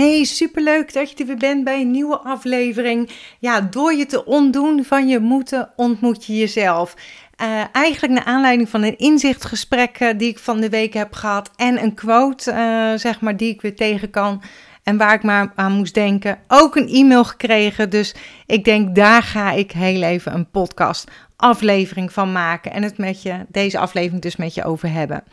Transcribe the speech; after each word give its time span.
Hey, 0.00 0.24
superleuk 0.24 0.92
dat 0.92 1.10
je 1.10 1.16
er 1.16 1.26
weer 1.26 1.36
bent 1.36 1.64
bij 1.64 1.80
een 1.80 1.90
nieuwe 1.90 2.18
aflevering. 2.18 3.10
Ja, 3.38 3.60
door 3.60 3.92
je 3.92 4.06
te 4.06 4.24
ontdoen 4.24 4.84
van 4.84 5.08
je 5.08 5.18
moeten, 5.18 5.72
ontmoet 5.76 6.24
je 6.24 6.36
jezelf. 6.36 6.94
Uh, 7.42 7.64
eigenlijk 7.72 8.14
naar 8.14 8.24
aanleiding 8.24 8.68
van 8.68 8.82
een 8.82 8.98
inzichtgesprek 8.98 10.00
uh, 10.00 10.08
die 10.16 10.28
ik 10.28 10.38
van 10.38 10.60
de 10.60 10.68
week 10.68 10.94
heb 10.94 11.12
gehad 11.12 11.50
en 11.56 11.82
een 11.82 11.94
quote, 11.94 12.52
uh, 12.52 12.98
zeg 12.98 13.20
maar, 13.20 13.36
die 13.36 13.52
ik 13.52 13.60
weer 13.60 13.76
tegen 13.76 14.10
kan 14.10 14.42
en 14.82 14.96
waar 14.96 15.14
ik 15.14 15.22
maar 15.22 15.52
aan 15.54 15.72
moest 15.72 15.94
denken. 15.94 16.38
Ook 16.48 16.76
een 16.76 16.88
e-mail 16.88 17.24
gekregen, 17.24 17.90
dus 17.90 18.14
ik 18.46 18.64
denk 18.64 18.94
daar 18.94 19.22
ga 19.22 19.52
ik 19.52 19.72
heel 19.72 20.02
even 20.02 20.34
een 20.34 20.50
podcast 20.50 21.10
aflevering 21.36 22.12
van 22.12 22.32
maken 22.32 22.72
en 22.72 22.82
het 22.82 22.98
met 22.98 23.22
je, 23.22 23.46
deze 23.48 23.78
aflevering 23.78 24.22
dus 24.22 24.36
met 24.36 24.54
je 24.54 24.64
over 24.64 24.92
hebben. 24.92 25.24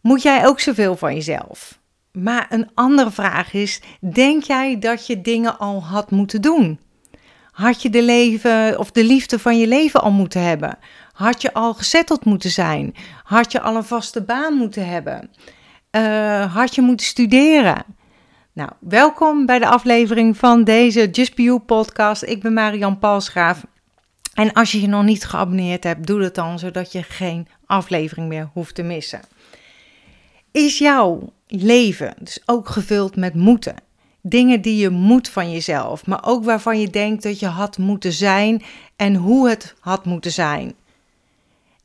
Moet 0.00 0.22
jij 0.22 0.46
ook 0.46 0.60
zoveel 0.60 0.96
van 0.96 1.14
jezelf? 1.14 1.82
Maar 2.18 2.46
een 2.50 2.70
andere 2.74 3.10
vraag 3.10 3.52
is: 3.52 3.80
denk 4.00 4.42
jij 4.42 4.78
dat 4.78 5.06
je 5.06 5.20
dingen 5.20 5.58
al 5.58 5.82
had 5.82 6.10
moeten 6.10 6.42
doen? 6.42 6.78
Had 7.50 7.82
je 7.82 7.90
de 7.90 8.02
leven 8.02 8.78
of 8.78 8.90
de 8.90 9.04
liefde 9.04 9.38
van 9.38 9.58
je 9.58 9.66
leven 9.66 10.00
al 10.00 10.10
moeten 10.10 10.42
hebben? 10.42 10.78
Had 11.12 11.42
je 11.42 11.52
al 11.52 11.74
gezetteld 11.74 12.24
moeten 12.24 12.50
zijn? 12.50 12.94
Had 13.24 13.52
je 13.52 13.60
al 13.60 13.76
een 13.76 13.84
vaste 13.84 14.22
baan 14.22 14.54
moeten 14.54 14.88
hebben? 14.88 15.30
Uh, 15.90 16.54
had 16.54 16.74
je 16.74 16.82
moeten 16.82 17.06
studeren? 17.06 17.84
Nou, 18.52 18.70
welkom 18.80 19.46
bij 19.46 19.58
de 19.58 19.66
aflevering 19.66 20.36
van 20.36 20.64
deze 20.64 21.10
Just 21.10 21.34
Be 21.34 21.42
You 21.42 21.58
podcast. 21.58 22.22
Ik 22.22 22.42
ben 22.42 22.52
Marian 22.52 22.98
Palsgraaf. 22.98 23.64
En 24.34 24.52
als 24.52 24.72
je 24.72 24.80
je 24.80 24.86
nog 24.86 25.04
niet 25.04 25.24
geabonneerd 25.24 25.84
hebt, 25.84 26.06
doe 26.06 26.20
dat 26.20 26.34
dan, 26.34 26.58
zodat 26.58 26.92
je 26.92 27.02
geen 27.02 27.48
aflevering 27.66 28.28
meer 28.28 28.50
hoeft 28.52 28.74
te 28.74 28.82
missen. 28.82 29.20
Is 30.52 30.78
jouw 30.78 31.32
leven 31.46 32.14
dus 32.18 32.42
ook 32.46 32.68
gevuld 32.68 33.16
met 33.16 33.34
moeten? 33.34 33.74
Dingen 34.20 34.60
die 34.60 34.76
je 34.76 34.90
moet 34.90 35.28
van 35.28 35.52
jezelf, 35.52 36.06
maar 36.06 36.24
ook 36.24 36.44
waarvan 36.44 36.80
je 36.80 36.90
denkt 36.90 37.22
dat 37.22 37.38
je 37.38 37.46
had 37.46 37.78
moeten 37.78 38.12
zijn 38.12 38.62
en 38.96 39.14
hoe 39.14 39.48
het 39.48 39.74
had 39.80 40.04
moeten 40.04 40.32
zijn. 40.32 40.74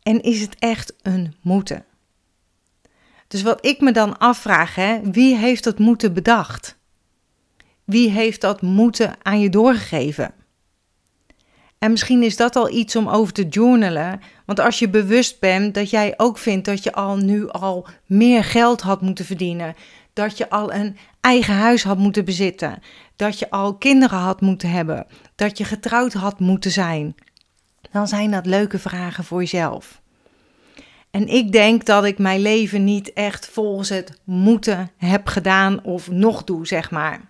En 0.03 0.21
is 0.21 0.41
het 0.41 0.55
echt 0.59 0.93
een 1.01 1.35
moeten? 1.41 1.85
Dus 3.27 3.41
wat 3.41 3.65
ik 3.65 3.81
me 3.81 3.91
dan 3.91 4.17
afvraag, 4.17 4.75
hè, 4.75 4.99
wie 5.11 5.35
heeft 5.35 5.63
dat 5.63 5.79
moeten 5.79 6.13
bedacht? 6.13 6.77
Wie 7.83 8.09
heeft 8.09 8.41
dat 8.41 8.61
moeten 8.61 9.15
aan 9.21 9.39
je 9.39 9.49
doorgegeven? 9.49 10.33
En 11.79 11.91
misschien 11.91 12.23
is 12.23 12.37
dat 12.37 12.55
al 12.55 12.69
iets 12.69 12.95
om 12.95 13.09
over 13.09 13.33
te 13.33 13.47
journalen. 13.47 14.21
Want 14.45 14.59
als 14.59 14.79
je 14.79 14.89
bewust 14.89 15.39
bent 15.39 15.73
dat 15.73 15.89
jij 15.89 16.13
ook 16.17 16.37
vindt 16.37 16.65
dat 16.65 16.83
je 16.83 16.93
al 16.93 17.17
nu 17.17 17.49
al 17.49 17.87
meer 18.05 18.43
geld 18.43 18.81
had 18.81 19.01
moeten 19.01 19.25
verdienen. 19.25 19.75
Dat 20.13 20.37
je 20.37 20.49
al 20.49 20.73
een 20.73 20.97
eigen 21.21 21.53
huis 21.53 21.83
had 21.83 21.97
moeten 21.97 22.25
bezitten. 22.25 22.81
Dat 23.15 23.39
je 23.39 23.49
al 23.49 23.75
kinderen 23.75 24.19
had 24.19 24.41
moeten 24.41 24.69
hebben. 24.69 25.07
Dat 25.35 25.57
je 25.57 25.63
getrouwd 25.63 26.13
had 26.13 26.39
moeten 26.39 26.71
zijn. 26.71 27.15
Dan 27.91 28.07
zijn 28.07 28.31
dat 28.31 28.45
leuke 28.45 28.79
vragen 28.79 29.23
voor 29.23 29.39
jezelf. 29.39 30.01
En 31.11 31.27
ik 31.27 31.51
denk 31.51 31.85
dat 31.85 32.05
ik 32.05 32.17
mijn 32.17 32.41
leven 32.41 32.83
niet 32.83 33.13
echt 33.13 33.47
volgens 33.47 33.89
het 33.89 34.19
moeten 34.23 34.91
heb 34.97 35.27
gedaan 35.27 35.83
of 35.83 36.11
nog 36.11 36.43
doe, 36.43 36.67
zeg 36.67 36.91
maar. 36.91 37.21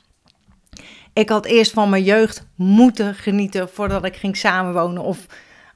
Ik 1.14 1.30
had 1.30 1.46
eerst 1.46 1.72
van 1.72 1.90
mijn 1.90 2.04
jeugd 2.04 2.46
moeten 2.56 3.16
genieten 3.16 3.70
voordat 3.70 4.06
ik 4.06 4.16
ging 4.16 4.38
samenwonen 4.38 5.04
of, 5.04 5.26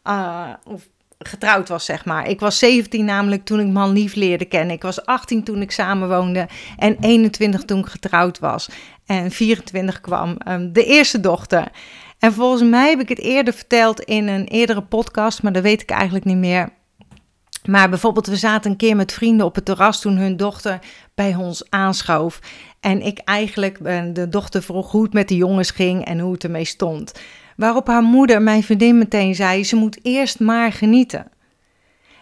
uh, 0.08 0.50
of 0.64 0.88
getrouwd 1.20 1.70
was, 1.70 1.86
zeg 1.86 2.06
maar. 2.06 2.28
Ik 2.28 2.40
was 2.40 2.60
17 2.60 3.06
namelijk 3.06 3.46
toen 3.46 3.60
ik 3.60 3.68
man 3.68 3.92
lief 3.92 4.16
leerde 4.16 4.46
kennen. 4.46 4.76
Ik 4.76 4.82
was 4.82 5.06
18 5.06 5.44
toen 5.44 5.62
ik 5.62 5.72
samenwoonde 5.72 6.48
en 6.78 6.98
21 7.00 7.64
toen 7.64 7.80
ik 7.80 7.86
getrouwd 7.86 8.40
was. 8.40 8.70
En 9.06 9.32
24 9.32 10.02
kwam 10.02 10.38
um, 10.48 10.74
de 10.74 10.86
eerste 10.86 11.20
dochter. 11.20 11.72
En 12.20 12.34
volgens 12.34 12.70
mij 12.70 12.90
heb 12.90 13.00
ik 13.00 13.10
het 13.10 13.20
eerder 13.20 13.54
verteld 13.54 14.00
in 14.00 14.28
een 14.28 14.48
eerdere 14.48 14.82
podcast, 14.82 15.44
maar 15.44 15.52
dat 15.52 15.64
weet 15.64 15.82
ik 15.82 15.90
eigenlijk 15.90 16.26
niet 16.26 16.38
meer. 16.38 16.70
Maar 17.68 17.90
bijvoorbeeld, 17.90 18.28
we 18.28 18.36
zaten 18.36 18.72
een 18.72 18.78
keer 18.78 18.96
met 18.96 19.14
vrienden 19.14 19.46
op 19.46 19.56
het 19.56 19.66
terras 19.66 20.02
toen 20.02 20.18
hun 20.18 20.38
dochter 20.38 20.80
bij 21.16 21.36
ons 21.36 21.70
aanschoof. 21.70 22.40
En 22.80 23.02
ik 23.02 23.20
eigenlijk 23.20 23.84
de 24.16 24.30
dochter 24.30 24.64
vroeg 24.64 24.92
hoe 24.92 25.04
het 25.04 25.14
met 25.14 25.28
de 25.28 25.36
jongens 25.36 25.72
ging 25.72 26.06
en 26.06 26.20
hoe 26.20 26.34
het 26.34 26.44
ermee 26.44 26.66
stond. 26.66 27.12
Waarop 27.56 27.88
haar 27.88 28.04
moeder, 28.04 28.42
mijn 28.42 28.64
vriendin, 28.64 28.98
meteen 28.98 29.36
zei: 29.36 29.64
ze 29.64 29.76
moet 29.76 30.00
eerst 30.02 30.40
maar 30.40 30.72
genieten. 30.72 31.32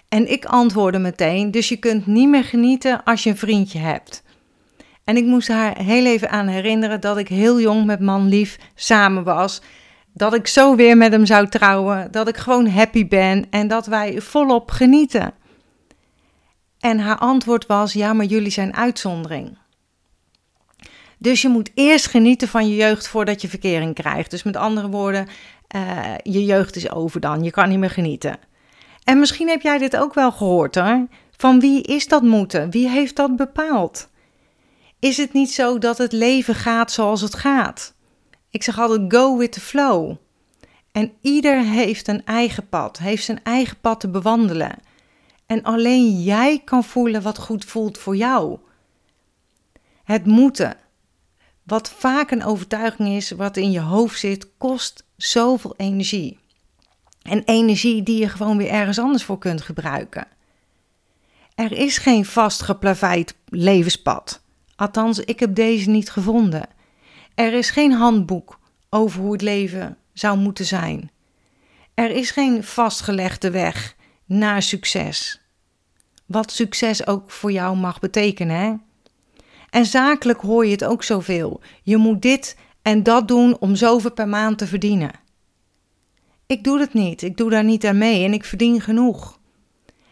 En 0.10 0.32
ik 0.32 0.46
antwoordde 0.46 1.00
meteen: 1.00 1.52
dus 1.52 1.70
je 1.70 1.78
kunt 1.78 2.06
niet 2.06 2.30
meer 2.30 2.44
genieten 2.44 3.04
als 3.04 3.24
je 3.24 3.30
een 3.30 3.38
vriendje 3.38 3.80
hebt. 3.80 4.24
En 5.04 5.18
ik 5.18 5.26
moest 5.26 5.48
haar 5.48 5.78
heel 5.78 6.06
even 6.06 6.30
aan 6.30 6.48
herinneren 6.48 7.02
dat 7.02 7.18
ik 7.18 7.28
heel 7.28 7.60
jong 7.60 7.86
met 7.86 8.00
man 8.00 8.28
lief 8.28 8.58
samen 8.76 9.24
was. 9.24 9.62
Dat 10.14 10.34
ik 10.34 10.48
zo 10.48 10.76
weer 10.76 10.98
met 10.98 11.12
hem 11.12 11.26
zou 11.26 11.48
trouwen. 11.48 12.12
Dat 12.12 12.28
ik 12.28 12.38
gewoon 12.38 12.68
happy 12.68 13.08
ben 13.08 13.46
en 13.50 13.68
dat 13.68 13.86
wij 13.86 14.22
volop 14.22 14.72
genieten. 14.72 15.34
En 16.80 17.00
haar 17.00 17.18
antwoord 17.18 17.66
was: 17.66 17.94
ja, 17.94 18.14
maar 18.14 18.26
jullie 18.26 18.52
zijn 18.52 18.76
uitzondering. 18.76 19.58
Dus 21.18 21.42
je 21.42 21.50
moet 21.50 21.72
eerst 21.74 22.08
genieten 22.08 22.48
van 22.48 22.70
je 22.70 22.76
jeugd 22.76 23.08
voordat 23.08 23.42
je 23.42 23.48
verkering 23.48 23.94
krijgt. 23.94 24.32
Dus 24.32 24.44
met 24.44 24.56
andere 24.56 24.90
woorden, 24.90 25.28
uh, 25.76 26.16
je 26.24 26.46
jeugd 26.46 26.76
is 26.76 26.92
over 26.92 27.20
dan. 27.20 27.44
Je 27.44 27.52
kan 27.52 27.70
niet 27.70 27.80
meer 27.80 27.90
genieten. 27.90 28.40
En 29.04 29.20
misschien 29.20 29.50
heb 29.50 29.62
jij 29.62 29.78
dit 29.78 29.98
ook 29.98 30.14
wel 30.14 30.32
gehoord 30.32 30.76
hoor. 30.76 31.08
Van 31.38 31.60
wie 31.60 31.82
is 31.82 32.08
dat 32.08 32.22
moeten? 32.22 32.70
Wie 32.70 32.90
heeft 32.90 33.16
dat 33.16 33.36
bepaald? 33.36 34.10
Is 35.00 35.18
het 35.18 35.34
niet 35.34 35.52
zo 35.54 35.78
dat 35.78 35.98
het 35.98 36.12
leven 36.12 36.56
gaat 36.56 36.92
zoals 36.92 37.22
het 37.22 37.36
gaat? 37.36 37.94
Ik 38.52 38.64
zeg 38.64 38.80
altijd 38.80 39.14
go 39.14 39.38
with 39.38 39.52
the 39.52 39.62
flow. 39.62 40.16
En 40.92 41.14
ieder 41.22 41.64
heeft 41.64 42.08
een 42.08 42.26
eigen 42.26 42.70
pad, 42.70 42.98
heeft 42.98 43.24
zijn 43.24 43.44
eigen 43.44 43.80
pad 43.82 44.00
te 44.00 44.10
bewandelen. 44.10 44.78
En 45.46 45.64
alleen 45.64 46.22
jij 46.22 46.62
kan 46.66 46.84
voelen 46.84 47.22
wat 47.22 47.38
goed 47.38 47.66
voelt 47.66 47.98
voor 47.98 48.16
jou. 48.16 48.58
Het 50.04 50.26
moeten, 50.26 50.78
wat 51.64 51.90
vaak 51.90 52.32
een 52.32 52.44
overtuiging 52.44 53.10
is, 53.10 53.32
wat 53.32 53.58
in 53.58 53.72
je 53.72 53.80
hoofd 53.80 54.20
zit, 54.20 54.48
kost 54.58 55.06
zoveel 55.18 55.74
energie. 55.78 56.40
En 57.22 57.44
energie 57.44 58.04
die 58.04 58.20
je 58.20 58.30
gewoon 58.30 58.58
weer 58.58 58.70
ergens 58.70 59.00
anders 59.00 59.24
voor 59.24 59.38
kunt 59.38 59.62
gebruiken. 59.62 60.28
Er 61.56 61.72
is 61.72 61.98
geen 61.98 62.26
vast 62.26 62.62
geplaveid 62.62 63.36
levenspad. 63.46 64.42
Althans, 64.76 65.20
ik 65.20 65.40
heb 65.40 65.56
deze 65.56 65.90
niet 65.90 66.10
gevonden. 66.10 66.70
Er 67.36 67.54
is 67.54 67.70
geen 67.70 67.92
handboek 67.92 68.60
over 68.90 69.22
hoe 69.22 69.32
het 69.32 69.42
leven 69.42 69.98
zou 70.14 70.38
moeten 70.38 70.66
zijn. 70.66 71.12
Er 71.94 72.10
is 72.10 72.32
geen 72.32 72.64
vastgelegde 72.64 73.52
weg 73.52 73.96
naar 74.26 74.62
succes. 74.62 75.42
Wat 76.26 76.52
succes 76.52 77.08
ook 77.08 77.32
voor 77.32 77.52
jou 77.52 77.78
mag 77.78 78.00
betekenen. 78.00 78.56
Hè? 78.56 78.74
En 79.70 79.86
zakelijk 79.86 80.42
hoor 80.42 80.66
je 80.66 80.72
het 80.72 80.84
ook 80.84 81.04
zoveel. 81.04 81.62
Je 81.84 81.98
moet 81.98 82.22
dit 82.22 82.58
en 82.82 83.04
dat 83.04 83.28
doen 83.28 83.58
om 83.60 83.76
zoveel 83.76 84.12
per 84.12 84.28
maand 84.28 84.58
te 84.58 84.68
verdienen. 84.68 85.12
Ik 86.46 86.64
doe 86.64 86.78
dat 86.78 86.94
niet. 86.94 87.22
Ik 87.22 87.38
doe 87.38 87.50
daar 87.50 87.64
niet 87.64 87.86
aan 87.86 87.98
mee 87.98 88.24
en 88.24 88.34
ik 88.34 88.46
verdien 88.46 88.82
genoeg. 88.82 89.40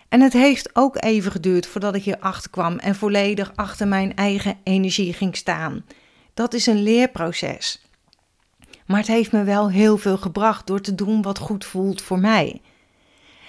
En 0.10 0.22
het 0.22 0.34
heeft 0.34 0.70
ook 0.74 1.04
even 1.04 1.32
geduurd 1.32 1.68
voordat 1.68 1.96
ik 1.96 2.04
hierachter 2.04 2.50
kwam 2.50 2.78
en 2.78 2.96
volledig 2.96 3.52
achter 3.56 3.88
mijn 3.88 4.16
eigen 4.16 4.58
energie 4.64 5.14
ging 5.14 5.36
staan. 5.36 5.86
Dat 6.40 6.54
is 6.54 6.66
een 6.66 6.84
leerproces. 6.84 7.82
Maar 8.86 8.98
het 8.98 9.08
heeft 9.08 9.32
me 9.32 9.44
wel 9.44 9.70
heel 9.70 9.98
veel 9.98 10.18
gebracht 10.18 10.68
door 10.68 10.82
te 10.82 10.96
doen 10.96 11.22
wat 11.22 11.38
goed 11.38 11.66
voelt 11.66 12.02
voor 12.02 12.20
mij. 12.20 12.62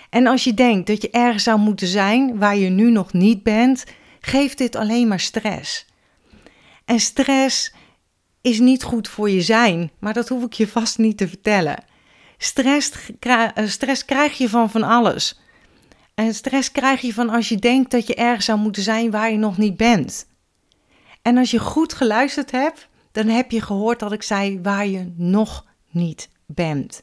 En 0.09 0.27
als 0.27 0.45
je 0.45 0.55
denkt 0.55 0.87
dat 0.87 1.03
je 1.03 1.11
ergens 1.11 1.43
zou 1.43 1.59
moeten 1.59 1.87
zijn 1.87 2.39
waar 2.39 2.57
je 2.57 2.69
nu 2.69 2.91
nog 2.91 3.13
niet 3.13 3.43
bent, 3.43 3.85
geeft 4.21 4.59
dit 4.59 4.77
alleen 4.77 5.09
maar 5.09 5.21
stress. 5.21 5.87
En 6.85 7.01
stress 7.01 7.73
is 8.41 8.59
niet 8.59 8.83
goed 8.83 9.09
voor 9.09 9.31
je 9.31 9.43
zijn, 9.43 9.91
maar 9.99 10.13
dat 10.13 10.29
hoef 10.29 10.45
ik 10.45 10.53
je 10.53 10.69
vast 10.69 10.99
niet 10.99 11.17
te 11.17 11.29
vertellen. 11.29 11.85
Stress, 12.39 12.93
eh, 13.19 13.49
stress 13.67 14.05
krijg 14.05 14.39
je 14.39 14.49
van 14.49 14.71
van 14.71 14.83
alles. 14.83 15.41
En 16.15 16.35
stress 16.35 16.73
krijg 16.73 17.01
je 17.01 17.15
van 17.15 17.29
als 17.29 17.49
je 17.49 17.57
denkt 17.57 17.91
dat 17.91 18.07
je 18.07 18.15
ergens 18.15 18.45
zou 18.45 18.59
moeten 18.59 18.83
zijn 18.83 19.11
waar 19.11 19.31
je 19.31 19.39
nog 19.39 19.59
niet 19.59 19.77
bent. 19.77 20.29
En 21.23 21.37
als 21.37 21.51
je 21.51 21.59
goed 21.59 21.93
geluisterd 21.93 22.51
hebt, 22.51 22.89
dan 23.13 23.27
heb 23.27 23.51
je 23.51 23.61
gehoord 23.61 23.99
dat 23.99 24.13
ik 24.13 24.23
zei 24.23 24.61
waar 24.63 24.87
je 24.87 25.13
nog 25.17 25.65
niet 25.91 26.29
bent. 26.47 27.03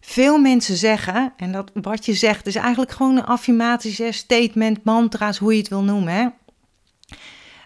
Veel 0.00 0.38
mensen 0.38 0.76
zeggen, 0.76 1.32
en 1.36 1.52
dat 1.52 1.70
wat 1.74 2.06
je 2.06 2.14
zegt 2.14 2.46
is 2.46 2.54
eigenlijk 2.54 2.90
gewoon 2.90 3.16
een 3.16 3.24
affirmatie, 3.24 4.12
statement, 4.12 4.84
mantra's, 4.84 5.38
hoe 5.38 5.52
je 5.52 5.58
het 5.58 5.68
wil 5.68 5.82
noemen. 5.82 6.14
Hè? 6.14 6.28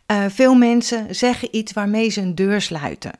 Uh, 0.06 0.30
veel 0.30 0.54
mensen 0.54 1.14
zeggen 1.14 1.56
iets 1.56 1.72
waarmee 1.72 2.08
ze 2.08 2.20
een 2.20 2.34
deur 2.34 2.60
sluiten. 2.60 3.12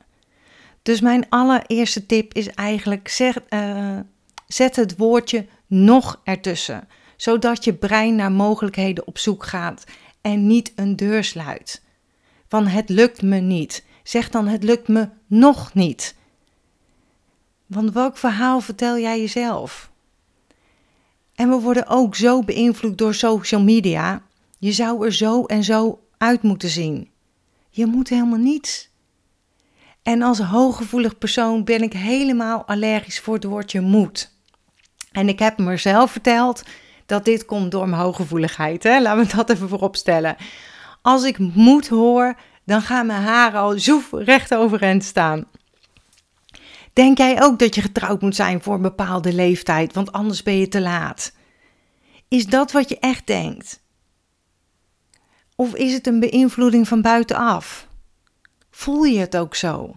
Dus 0.83 1.01
mijn 1.01 1.29
allereerste 1.29 2.07
tip 2.07 2.35
is 2.35 2.49
eigenlijk: 2.49 3.09
zeg, 3.09 3.37
uh, 3.51 3.99
zet 4.47 4.77
het 4.77 4.97
woordje 4.97 5.47
nog 5.67 6.21
ertussen, 6.25 6.89
zodat 7.17 7.65
je 7.65 7.75
brein 7.75 8.15
naar 8.15 8.33
mogelijkheden 8.33 9.07
op 9.07 9.19
zoek 9.19 9.45
gaat 9.45 9.85
en 10.21 10.47
niet 10.47 10.73
een 10.77 10.97
deur 10.97 11.25
sluit. 11.25 11.83
Van 12.55 12.67
het 12.67 12.89
lukt 12.89 13.23
me 13.23 13.37
niet, 13.37 13.85
Zeg 14.03 14.31
dan 14.31 14.47
het 14.47 14.63
lukt 14.63 14.89
me 14.89 15.09
nog 15.27 15.75
niet. 15.75 16.15
Want 17.67 17.93
welk 17.93 18.17
verhaal 18.17 18.61
vertel 18.61 18.99
jij 18.99 19.21
jezelf? 19.21 19.91
En 21.35 21.49
we 21.49 21.57
worden 21.57 21.87
ook 21.87 22.15
zo 22.15 22.43
beïnvloed 22.43 22.99
door 22.99 23.15
social 23.15 23.63
media. 23.63 24.23
Je 24.59 24.73
zou 24.73 25.05
er 25.05 25.13
zo 25.13 25.45
en 25.45 25.65
zo 25.65 26.01
uit 26.19 26.43
moeten 26.43 26.69
zien. 26.69 27.11
Je 27.71 27.87
moet 27.87 28.09
helemaal 28.09 28.39
niets. 28.39 28.91
En 30.03 30.23
als 30.23 30.39
hooggevoelig 30.39 31.19
persoon 31.19 31.65
ben 31.65 31.83
ik 31.83 31.93
helemaal 31.93 32.65
allergisch 32.65 33.21
voor 33.21 33.35
het 33.35 33.45
woordje 33.45 33.81
moet. 33.81 34.33
En 35.13 35.29
ik 35.29 35.39
heb 35.39 35.59
mezelf 35.59 36.11
verteld 36.11 36.63
dat 37.07 37.25
dit 37.25 37.45
komt 37.45 37.71
door 37.71 37.89
mijn 37.89 38.03
hooggevoeligheid. 38.03 38.83
Hè? 38.83 39.01
Laten 39.01 39.27
we 39.27 39.37
dat 39.37 39.51
even 39.51 39.69
voorop 39.69 39.97
stellen. 39.97 40.37
Als 41.05 41.25
ik 41.25 41.39
moet 41.39 41.89
hoor, 41.89 42.35
dan 42.65 42.83
gaan 42.83 43.07
mijn 43.07 43.23
haren 43.23 43.61
al 43.61 43.79
zoef 43.79 44.13
recht 44.13 44.55
overeind 44.55 45.05
staan. 45.05 45.45
Denk 46.93 47.19
jij 47.19 47.43
ook 47.43 47.59
dat 47.59 47.75
je 47.75 47.81
getrouwd 47.81 48.21
moet 48.21 48.35
zijn 48.35 48.63
voor 48.63 48.75
een 48.75 48.83
bepaalde 48.83 49.33
leeftijd, 49.33 49.95
want 49.95 50.13
anders 50.13 50.43
ben 50.43 50.59
je 50.59 50.69
te 50.69 50.81
laat? 50.81 51.33
Is 52.29 52.47
dat 52.47 52.73
wat 52.73 52.89
je 52.89 52.99
echt 52.99 53.27
denkt? 53.27 53.83
Of 55.57 55.75
is 55.75 55.93
het 55.93 56.07
een 56.07 56.21
beïnvloeding 56.21 56.89
van 56.89 57.03
buitenaf? 57.03 57.89
Voel 58.71 59.05
je 59.05 59.19
het 59.19 59.37
ook 59.37 59.55
zo? 59.55 59.97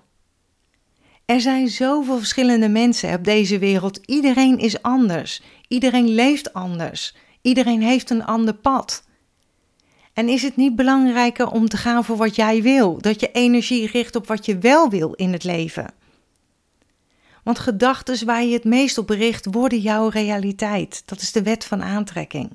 Er 1.25 1.41
zijn 1.41 1.67
zoveel 1.67 2.17
verschillende 2.17 2.69
mensen 2.69 3.13
op 3.13 3.23
deze 3.23 3.59
wereld. 3.59 3.99
Iedereen 4.05 4.57
is 4.57 4.81
anders. 4.81 5.41
Iedereen 5.67 6.07
leeft 6.07 6.53
anders. 6.53 7.15
Iedereen 7.41 7.81
heeft 7.81 8.09
een 8.09 8.25
ander 8.25 8.53
pad. 8.53 9.06
En 10.17 10.29
is 10.29 10.41
het 10.41 10.55
niet 10.55 10.75
belangrijker 10.75 11.49
om 11.51 11.69
te 11.69 11.77
gaan 11.77 12.03
voor 12.03 12.17
wat 12.17 12.35
jij 12.35 12.61
wil? 12.61 12.97
Dat 13.01 13.19
je 13.19 13.31
energie 13.31 13.87
richt 13.87 14.15
op 14.15 14.27
wat 14.27 14.45
je 14.45 14.57
wel 14.57 14.89
wil 14.89 15.13
in 15.13 15.31
het 15.31 15.43
leven? 15.43 15.93
Want 17.43 17.59
gedachten 17.59 18.25
waar 18.25 18.43
je 18.43 18.53
het 18.53 18.63
meest 18.63 18.97
op 18.97 19.09
richt, 19.09 19.45
worden 19.51 19.79
jouw 19.79 20.07
realiteit. 20.07 21.03
Dat 21.05 21.21
is 21.21 21.31
de 21.31 21.43
wet 21.43 21.65
van 21.65 21.83
aantrekking. 21.83 22.49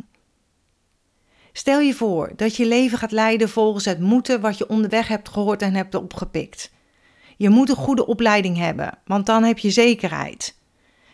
Stel 1.52 1.80
je 1.80 1.94
voor 1.94 2.32
dat 2.36 2.56
je 2.56 2.66
leven 2.66 2.98
gaat 2.98 3.12
leiden 3.12 3.48
volgens 3.48 3.84
het 3.84 4.00
moeten 4.00 4.40
wat 4.40 4.58
je 4.58 4.68
onderweg 4.68 5.08
hebt 5.08 5.28
gehoord 5.28 5.62
en 5.62 5.74
hebt 5.74 5.94
opgepikt. 5.94 6.70
Je 7.36 7.48
moet 7.48 7.68
een 7.68 7.76
goede 7.76 8.06
opleiding 8.06 8.56
hebben, 8.56 8.98
want 9.04 9.26
dan 9.26 9.44
heb 9.44 9.58
je 9.58 9.70
zekerheid. 9.70 10.56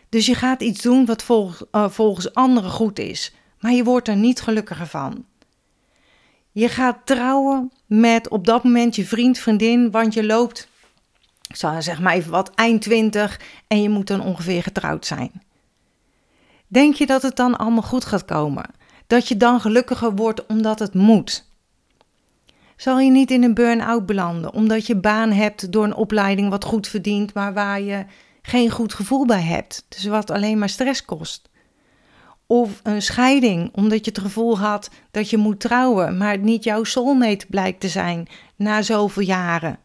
Dus 0.08 0.26
je 0.26 0.34
gaat 0.34 0.62
iets 0.62 0.82
doen 0.82 1.06
wat 1.06 1.22
volgens, 1.22 1.62
uh, 1.72 1.88
volgens 1.88 2.34
anderen 2.34 2.70
goed 2.70 2.98
is, 2.98 3.34
maar 3.60 3.72
je 3.72 3.84
wordt 3.84 4.08
er 4.08 4.16
niet 4.16 4.40
gelukkiger 4.40 4.86
van. 4.86 5.24
Je 6.58 6.68
gaat 6.68 6.96
trouwen 7.04 7.72
met 7.86 8.28
op 8.28 8.46
dat 8.46 8.64
moment 8.64 8.96
je 8.96 9.04
vriend, 9.04 9.38
vriendin, 9.38 9.90
want 9.90 10.14
je 10.14 10.26
loopt, 10.26 10.68
zeg 11.78 12.00
maar 12.00 12.14
even 12.14 12.30
wat, 12.30 12.54
eind 12.54 12.82
20 12.82 13.40
en 13.66 13.82
je 13.82 13.88
moet 13.88 14.06
dan 14.06 14.20
ongeveer 14.20 14.62
getrouwd 14.62 15.06
zijn. 15.06 15.42
Denk 16.66 16.94
je 16.94 17.06
dat 17.06 17.22
het 17.22 17.36
dan 17.36 17.58
allemaal 17.58 17.82
goed 17.82 18.04
gaat 18.04 18.24
komen? 18.24 18.64
Dat 19.06 19.28
je 19.28 19.36
dan 19.36 19.60
gelukkiger 19.60 20.14
wordt 20.14 20.46
omdat 20.46 20.78
het 20.78 20.94
moet? 20.94 21.44
Zal 22.76 22.98
je 22.98 23.10
niet 23.10 23.30
in 23.30 23.42
een 23.42 23.54
burn-out 23.54 24.06
belanden 24.06 24.52
omdat 24.52 24.86
je 24.86 24.96
baan 24.96 25.32
hebt 25.32 25.72
door 25.72 25.84
een 25.84 25.94
opleiding 25.94 26.50
wat 26.50 26.64
goed 26.64 26.88
verdient, 26.88 27.34
maar 27.34 27.54
waar 27.54 27.80
je 27.80 28.04
geen 28.42 28.70
goed 28.70 28.94
gevoel 28.94 29.26
bij 29.26 29.42
hebt, 29.42 29.84
dus 29.88 30.04
wat 30.04 30.30
alleen 30.30 30.58
maar 30.58 30.68
stress 30.68 31.04
kost? 31.04 31.48
Of 32.50 32.80
een 32.82 33.02
scheiding, 33.02 33.70
omdat 33.74 34.04
je 34.04 34.10
het 34.10 34.20
gevoel 34.20 34.58
had 34.58 34.90
dat 35.10 35.30
je 35.30 35.36
moet 35.36 35.60
trouwen, 35.60 36.16
maar 36.16 36.30
het 36.30 36.42
niet 36.42 36.64
jouw 36.64 36.84
soulmate 36.84 37.46
blijkt 37.46 37.80
te 37.80 37.88
zijn 37.88 38.28
na 38.56 38.82
zoveel 38.82 39.22
jaren. 39.22 39.78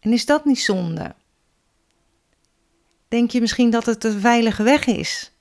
En 0.00 0.12
is 0.12 0.26
dat 0.26 0.44
niet 0.44 0.60
zonde? 0.60 1.14
Denk 3.08 3.30
je 3.30 3.40
misschien 3.40 3.70
dat 3.70 3.86
het 3.86 4.04
een 4.04 4.20
veilige 4.20 4.62
weg 4.62 4.86
is? 4.86 5.32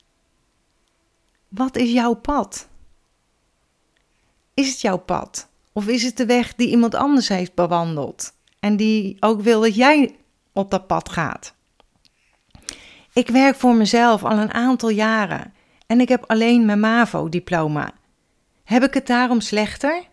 Wat 1.47 1.75
is 1.75 1.91
jouw 1.91 2.13
pad? 2.13 2.67
Is 4.53 4.69
het 4.69 4.81
jouw 4.81 4.97
pad? 4.97 5.47
Of 5.73 5.87
is 5.87 6.03
het 6.03 6.17
de 6.17 6.25
weg 6.25 6.55
die 6.55 6.69
iemand 6.69 6.95
anders 6.95 7.27
heeft 7.27 7.53
bewandeld 7.53 8.33
en 8.59 8.77
die 8.77 9.17
ook 9.19 9.41
wil 9.41 9.61
dat 9.61 9.75
jij 9.75 10.15
op 10.53 10.71
dat 10.71 10.87
pad 10.87 11.09
gaat? 11.09 11.53
Ik 13.13 13.27
werk 13.27 13.55
voor 13.55 13.75
mezelf 13.75 14.23
al 14.23 14.37
een 14.37 14.53
aantal 14.53 14.89
jaren 14.89 15.53
en 15.89 16.01
ik 16.01 16.09
heb 16.09 16.23
alleen 16.27 16.65
mijn 16.65 16.79
MAVO-diploma. 16.79 17.91
Heb 18.63 18.83
ik 18.83 18.93
het 18.93 19.07
daarom 19.07 19.41
slechter? 19.41 20.03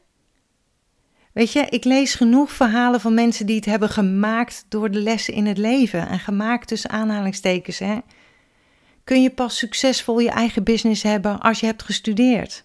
Weet 1.32 1.52
je, 1.52 1.60
ik 1.60 1.84
lees 1.84 2.14
genoeg 2.14 2.52
verhalen 2.52 3.00
van 3.00 3.14
mensen 3.14 3.46
die 3.46 3.56
het 3.56 3.64
hebben 3.64 3.88
gemaakt 3.88 4.64
door 4.68 4.90
de 4.90 4.98
lessen 4.98 5.34
in 5.34 5.46
het 5.46 5.58
leven. 5.58 6.08
En 6.08 6.18
gemaakt 6.18 6.68
tussen 6.68 6.90
aanhalingstekens, 6.90 7.78
hè. 7.78 7.98
Kun 9.04 9.22
je 9.22 9.30
pas 9.30 9.58
succesvol 9.58 10.18
je 10.18 10.30
eigen 10.30 10.64
business 10.64 11.02
hebben 11.02 11.40
als 11.40 11.60
je 11.60 11.66
hebt 11.66 11.82
gestudeerd? 11.82 12.64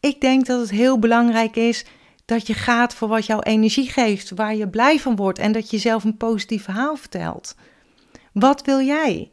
Ik 0.00 0.20
denk 0.20 0.46
dat 0.46 0.60
het 0.60 0.70
heel 0.70 0.98
belangrijk 0.98 1.56
is 1.56 1.84
dat 2.24 2.46
je 2.46 2.54
gaat 2.54 2.94
voor 2.94 3.08
wat 3.08 3.26
jouw 3.26 3.40
energie 3.40 3.90
geeft, 3.90 4.30
waar 4.30 4.54
je 4.54 4.68
blij 4.68 4.98
van 5.00 5.16
wordt 5.16 5.38
en 5.38 5.52
dat 5.52 5.70
je 5.70 5.78
zelf 5.78 6.04
een 6.04 6.16
positief 6.16 6.64
verhaal 6.64 6.96
vertelt. 6.96 7.54
Wat 8.32 8.64
wil 8.64 8.80
jij? 8.80 9.31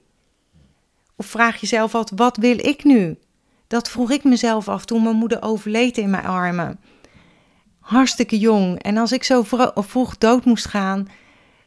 Of 1.20 1.26
vraag 1.26 1.60
jezelf 1.60 1.96
altijd, 1.96 2.20
wat 2.20 2.38
wil 2.38 2.68
ik 2.68 2.84
nu? 2.84 3.18
Dat 3.68 3.90
vroeg 3.90 4.12
ik 4.12 4.24
mezelf 4.24 4.68
af 4.68 4.86
toen 4.86 5.04
mijn 5.04 5.16
moeder 5.16 5.42
overleed 5.42 5.98
in 5.98 6.10
mijn 6.10 6.26
armen. 6.26 6.80
Hartstikke 7.80 8.40
jong. 8.40 8.82
En 8.82 8.98
als 8.98 9.12
ik 9.12 9.24
zo 9.24 9.44
vroeg 9.76 10.18
dood 10.18 10.46
moest 10.46 10.66
gaan, 10.66 11.08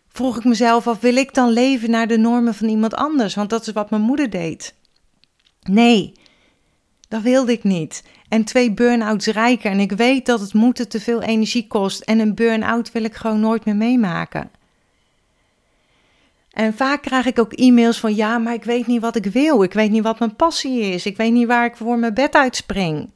vroeg 0.09 0.37
ik 0.37 0.45
mezelf 0.45 0.87
af, 0.87 1.01
wil 1.01 1.17
ik 1.17 1.35
dan 1.35 1.51
leven 1.51 1.91
naar 1.91 2.07
de 2.07 2.17
normen 2.17 2.55
van 2.55 2.69
iemand 2.69 2.95
anders? 2.95 3.35
Want 3.35 3.51
dat 3.51 3.67
is 3.67 3.73
wat 3.73 3.91
mijn 3.91 4.03
moeder 4.03 4.31
deed. 4.31 4.75
Nee, 5.63 6.13
dat 7.09 7.23
wilde 7.23 7.53
ik 7.53 7.65
niet. 7.65 8.05
En 8.29 8.45
twee 8.45 8.73
burn-outs 8.73 9.27
rijker. 9.27 9.71
En 9.71 9.81
ik 9.81 9.93
weet 9.93 10.27
dat 10.27 10.41
het 10.41 10.55
moeten 10.55 10.89
te 10.89 11.01
veel 11.01 11.23
energie 11.23 11.67
kost. 11.67 12.01
En 12.01 12.19
een 12.19 12.35
burn-out 12.35 12.93
wil 12.93 13.05
ik 13.05 13.15
gewoon 13.15 13.41
nooit 13.41 13.65
meer 13.65 13.77
meemaken. 13.77 14.51
En 16.53 16.75
vaak 16.75 17.03
krijg 17.03 17.27
ik 17.27 17.39
ook 17.39 17.53
e-mails 17.53 18.01
van 18.01 18.15
ja, 18.15 18.39
maar 18.39 18.55
ik 18.55 18.65
weet 18.65 18.87
niet 18.87 19.01
wat 19.01 19.17
ik 19.17 19.27
wil. 19.27 19.63
Ik 19.63 19.73
weet 19.73 19.91
niet 19.91 20.03
wat 20.03 20.19
mijn 20.19 20.37
passie 20.37 20.81
is. 20.81 21.07
Ik 21.07 21.17
weet 21.17 21.33
niet 21.33 21.47
waar 21.47 21.65
ik 21.65 21.77
voor 21.77 21.99
mijn 21.99 22.15
bed 22.15 22.35
uitspring. 22.35 23.11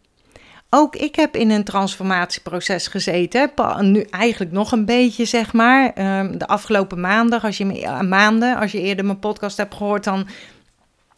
Ook 0.70 0.96
ik 0.96 1.14
heb 1.14 1.36
in 1.36 1.50
een 1.50 1.64
transformatieproces 1.64 2.86
gezeten. 2.86 3.50
Nu 3.80 4.00
eigenlijk 4.00 4.52
nog 4.52 4.72
een 4.72 4.84
beetje, 4.84 5.24
zeg 5.24 5.52
maar. 5.52 5.92
Ehm, 5.92 6.38
de 6.38 6.46
afgelopen 6.46 7.00
maanden, 7.00 7.40
als 7.40 7.56
je, 7.56 7.64
maanden, 8.08 8.56
als 8.56 8.72
je 8.72 8.80
eerder 8.80 9.04
mijn 9.04 9.18
podcast 9.18 9.56
hebt 9.56 9.74
gehoord, 9.74 10.04
dan 10.04 10.28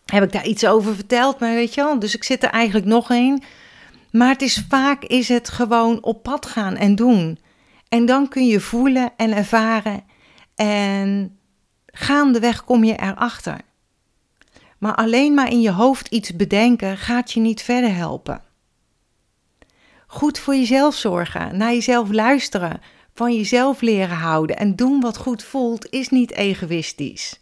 heb 0.07 0.23
ik 0.23 0.33
daar 0.33 0.47
iets 0.47 0.67
over 0.67 0.95
verteld. 0.95 1.39
Maar 1.39 1.55
weet 1.55 1.75
je 1.75 1.83
wel, 1.83 1.99
dus 1.99 2.15
ik 2.15 2.25
zit 2.25 2.43
er 2.43 2.51
eigenlijk 2.51 2.87
nog 2.87 3.11
in. 3.11 3.43
Maar 4.11 4.29
het 4.29 4.43
is 4.43 4.65
vaak 4.69 5.05
is 5.05 5.29
het 5.29 5.49
gewoon 5.49 6.03
op 6.03 6.23
pad 6.23 6.47
gaan 6.47 6.77
en 6.77 6.95
doen. 6.95 7.39
En 7.89 8.07
dan 8.07 8.29
kun 8.29 8.47
je 8.47 8.61
voelen 8.61 9.13
en 9.17 9.37
ervaren. 9.37 10.05
En 10.55 11.38
gaandeweg 11.99 12.65
kom 12.65 12.85
je 12.85 12.97
erachter. 12.97 13.61
Maar 14.79 14.95
alleen 14.95 15.35
maar 15.35 15.51
in 15.51 15.61
je 15.61 15.71
hoofd 15.71 16.09
iets 16.09 16.37
bedenken 16.37 16.97
gaat 16.97 17.33
je 17.33 17.41
niet 17.41 17.63
verder 17.63 17.95
helpen. 17.95 18.43
Goed 20.07 20.39
voor 20.39 20.55
jezelf 20.55 20.95
zorgen, 20.95 21.57
naar 21.57 21.73
jezelf 21.73 22.11
luisteren, 22.11 22.81
van 23.15 23.37
jezelf 23.37 23.81
leren 23.81 24.17
houden 24.17 24.57
en 24.57 24.77
doen 24.77 25.01
wat 25.01 25.17
goed 25.17 25.43
voelt, 25.43 25.91
is 25.91 26.09
niet 26.09 26.33
egoïstisch. 26.33 27.41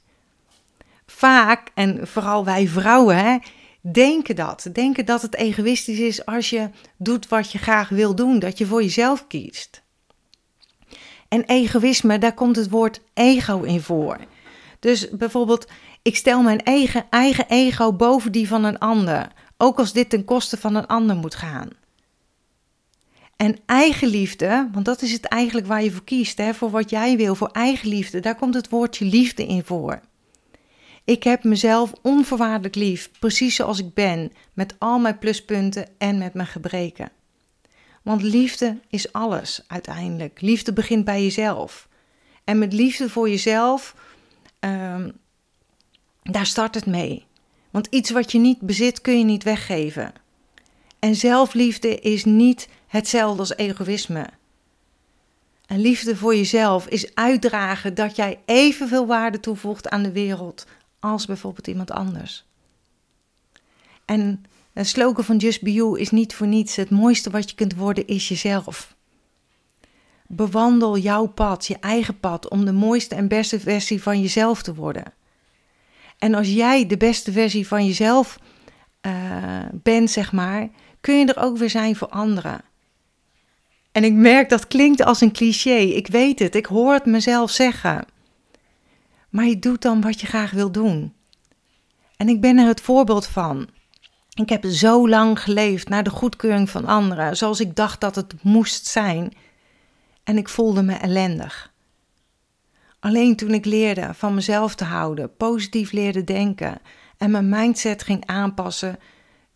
Vaak, 1.06 1.70
en 1.74 2.08
vooral 2.08 2.44
wij 2.44 2.68
vrouwen, 2.68 3.16
hè, 3.16 3.38
denken 3.80 4.36
dat. 4.36 4.68
Denken 4.72 5.06
dat 5.06 5.22
het 5.22 5.34
egoïstisch 5.34 5.98
is 5.98 6.26
als 6.26 6.50
je 6.50 6.70
doet 6.96 7.28
wat 7.28 7.52
je 7.52 7.58
graag 7.58 7.88
wil 7.88 8.14
doen, 8.14 8.38
dat 8.38 8.58
je 8.58 8.66
voor 8.66 8.82
jezelf 8.82 9.26
kiest. 9.26 9.82
En 11.28 11.44
egoïsme, 11.44 12.18
daar 12.18 12.34
komt 12.34 12.56
het 12.56 12.70
woord 12.70 13.00
ego 13.14 13.62
in 13.62 13.80
voor. 13.80 14.18
Dus 14.80 15.10
bijvoorbeeld, 15.10 15.66
ik 16.02 16.16
stel 16.16 16.42
mijn 16.42 16.62
eigen, 16.62 17.06
eigen 17.10 17.48
ego 17.48 17.92
boven 17.92 18.32
die 18.32 18.48
van 18.48 18.64
een 18.64 18.78
ander, 18.78 19.32
ook 19.56 19.78
als 19.78 19.92
dit 19.92 20.10
ten 20.10 20.24
koste 20.24 20.56
van 20.56 20.74
een 20.74 20.86
ander 20.86 21.16
moet 21.16 21.34
gaan. 21.34 21.68
En 23.36 23.58
eigenliefde, 23.66 24.68
want 24.72 24.84
dat 24.84 25.02
is 25.02 25.12
het 25.12 25.24
eigenlijk 25.24 25.66
waar 25.66 25.82
je 25.82 25.90
voor 25.90 26.04
kiest, 26.04 26.38
hè, 26.38 26.54
voor 26.54 26.70
wat 26.70 26.90
jij 26.90 27.16
wil, 27.16 27.34
voor 27.34 27.50
eigenliefde, 27.50 28.20
daar 28.20 28.36
komt 28.36 28.54
het 28.54 28.68
woordje 28.68 29.04
liefde 29.04 29.46
in 29.46 29.64
voor. 29.64 30.00
Ik 31.04 31.22
heb 31.22 31.44
mezelf 31.44 31.92
onvoorwaardelijk 32.02 32.74
lief, 32.74 33.10
precies 33.18 33.54
zoals 33.54 33.78
ik 33.78 33.94
ben, 33.94 34.32
met 34.54 34.74
al 34.78 34.98
mijn 34.98 35.18
pluspunten 35.18 35.88
en 35.98 36.18
met 36.18 36.34
mijn 36.34 36.48
gebreken. 36.48 37.10
Want 38.02 38.22
liefde 38.22 38.78
is 38.88 39.12
alles 39.12 39.64
uiteindelijk. 39.66 40.40
Liefde 40.40 40.72
begint 40.72 41.04
bij 41.04 41.22
jezelf. 41.22 41.88
En 42.44 42.58
met 42.58 42.72
liefde 42.72 43.10
voor 43.10 43.28
jezelf, 43.28 43.94
um, 44.60 45.12
daar 46.22 46.46
start 46.46 46.74
het 46.74 46.86
mee. 46.86 47.26
Want 47.70 47.86
iets 47.90 48.10
wat 48.10 48.32
je 48.32 48.38
niet 48.38 48.60
bezit, 48.60 49.00
kun 49.00 49.18
je 49.18 49.24
niet 49.24 49.42
weggeven. 49.42 50.12
En 50.98 51.14
zelfliefde 51.14 51.98
is 51.98 52.24
niet 52.24 52.68
hetzelfde 52.86 53.38
als 53.38 53.56
egoïsme. 53.56 54.26
En 55.66 55.80
liefde 55.80 56.16
voor 56.16 56.36
jezelf 56.36 56.86
is 56.86 57.14
uitdragen 57.14 57.94
dat 57.94 58.16
jij 58.16 58.38
evenveel 58.44 59.06
waarde 59.06 59.40
toevoegt 59.40 59.88
aan 59.88 60.02
de 60.02 60.12
wereld 60.12 60.66
als 61.00 61.26
bijvoorbeeld 61.26 61.66
iemand 61.66 61.90
anders. 61.90 62.44
En 64.04 64.44
de 64.72 64.84
slogan 64.84 65.24
van 65.24 65.36
Just 65.36 65.62
Be 65.62 65.72
You 65.72 66.00
is 66.00 66.10
niet 66.10 66.34
voor 66.34 66.46
niets: 66.46 66.76
het 66.76 66.90
mooiste 66.90 67.30
wat 67.30 67.50
je 67.50 67.56
kunt 67.56 67.74
worden 67.74 68.06
is 68.06 68.28
jezelf. 68.28 68.96
Bewandel 70.28 70.98
jouw 70.98 71.26
pad, 71.26 71.66
je 71.66 71.76
eigen 71.80 72.20
pad, 72.20 72.48
om 72.48 72.64
de 72.64 72.72
mooiste 72.72 73.14
en 73.14 73.28
beste 73.28 73.60
versie 73.60 74.02
van 74.02 74.20
jezelf 74.20 74.62
te 74.62 74.74
worden. 74.74 75.12
En 76.18 76.34
als 76.34 76.48
jij 76.48 76.86
de 76.86 76.96
beste 76.96 77.32
versie 77.32 77.66
van 77.66 77.86
jezelf 77.86 78.38
uh, 79.06 79.12
bent, 79.72 80.10
zeg 80.10 80.32
maar, 80.32 80.68
kun 81.00 81.18
je 81.18 81.26
er 81.26 81.42
ook 81.42 81.56
weer 81.56 81.70
zijn 81.70 81.96
voor 81.96 82.08
anderen. 82.08 82.60
En 83.92 84.04
ik 84.04 84.12
merk 84.12 84.48
dat 84.48 84.66
klinkt 84.66 85.04
als 85.04 85.20
een 85.20 85.32
cliché. 85.32 85.76
Ik 85.76 86.06
weet 86.06 86.38
het, 86.38 86.54
ik 86.54 86.66
hoor 86.66 86.92
het 86.92 87.06
mezelf 87.06 87.50
zeggen. 87.50 88.04
Maar 89.28 89.44
je 89.44 89.58
doet 89.58 89.82
dan 89.82 90.00
wat 90.00 90.20
je 90.20 90.26
graag 90.26 90.50
wil 90.50 90.70
doen. 90.72 91.14
En 92.16 92.28
ik 92.28 92.40
ben 92.40 92.58
er 92.58 92.66
het 92.66 92.80
voorbeeld 92.80 93.26
van. 93.26 93.68
Ik 94.34 94.48
heb 94.48 94.64
zo 94.64 95.08
lang 95.08 95.40
geleefd 95.42 95.88
naar 95.88 96.02
de 96.02 96.10
goedkeuring 96.10 96.70
van 96.70 96.84
anderen, 96.84 97.36
zoals 97.36 97.60
ik 97.60 97.76
dacht 97.76 98.00
dat 98.00 98.14
het 98.14 98.34
moest 98.42 98.86
zijn. 98.86 99.32
En 100.26 100.36
ik 100.36 100.48
voelde 100.48 100.82
me 100.82 100.94
ellendig. 100.94 101.72
Alleen 103.00 103.36
toen 103.36 103.54
ik 103.54 103.64
leerde 103.64 104.14
van 104.14 104.34
mezelf 104.34 104.74
te 104.74 104.84
houden, 104.84 105.36
positief 105.36 105.92
leerde 105.92 106.24
denken 106.24 106.78
en 107.16 107.30
mijn 107.30 107.48
mindset 107.48 108.02
ging 108.02 108.26
aanpassen, 108.26 108.98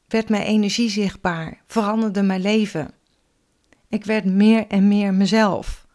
werd 0.09 0.29
mijn 0.29 0.43
energie 0.43 0.91
zichtbaar, 0.91 1.63
veranderde 1.67 2.23
mijn 2.23 2.41
leven. 2.41 2.91
Ik 3.89 4.05
werd 4.05 4.25
meer 4.25 4.67
en 4.67 4.89
meer 4.89 5.15
mezelf. 5.15 5.87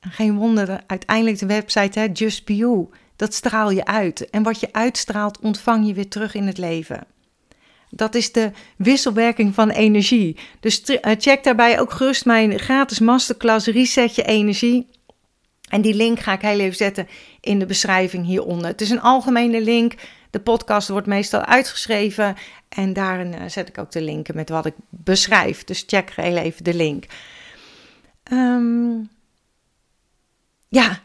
En 0.00 0.10
geen 0.10 0.36
wonder, 0.36 0.82
uiteindelijk 0.86 1.38
de 1.38 1.46
website 1.46 1.98
hè, 1.98 2.06
Just 2.12 2.44
Be 2.44 2.56
You, 2.56 2.88
dat 3.16 3.34
straal 3.34 3.70
je 3.70 3.84
uit. 3.84 4.30
En 4.30 4.42
wat 4.42 4.60
je 4.60 4.72
uitstraalt, 4.72 5.40
ontvang 5.40 5.86
je 5.86 5.94
weer 5.94 6.08
terug 6.08 6.34
in 6.34 6.46
het 6.46 6.58
leven. 6.58 7.06
Dat 7.90 8.14
is 8.14 8.32
de 8.32 8.50
wisselwerking 8.76 9.54
van 9.54 9.70
energie. 9.70 10.36
Dus 10.60 10.82
eh, 10.82 11.12
check 11.18 11.44
daarbij 11.44 11.80
ook 11.80 11.92
gerust 11.92 12.24
mijn 12.24 12.58
gratis 12.58 12.98
masterclass 12.98 13.66
Reset 13.66 14.14
je 14.14 14.24
energie. 14.24 14.86
En 15.68 15.80
die 15.80 15.94
link 15.94 16.20
ga 16.20 16.32
ik 16.32 16.40
heel 16.40 16.58
even 16.58 16.76
zetten 16.76 17.08
in 17.40 17.58
de 17.58 17.66
beschrijving 17.66 18.26
hieronder. 18.26 18.66
Het 18.66 18.80
is 18.80 18.90
een 18.90 19.00
algemene 19.00 19.60
link. 19.60 19.94
De 20.30 20.40
podcast 20.40 20.88
wordt 20.88 21.06
meestal 21.06 21.40
uitgeschreven. 21.40 22.36
En 22.68 22.92
daarin 22.92 23.34
eh, 23.34 23.48
zet 23.48 23.68
ik 23.68 23.78
ook 23.78 23.90
de 23.90 24.02
linken 24.02 24.36
met 24.36 24.48
wat 24.48 24.66
ik 24.66 24.74
beschrijf. 24.88 25.64
Dus 25.64 25.84
check 25.86 26.10
heel 26.14 26.36
even 26.36 26.64
de 26.64 26.74
link. 26.74 27.04
Ehm, 28.22 28.98
ja, 30.68 31.00